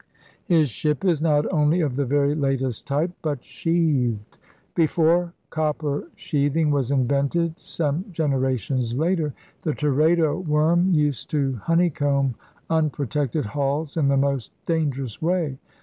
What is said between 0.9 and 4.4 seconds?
is not only of the very latest type but sheathed.'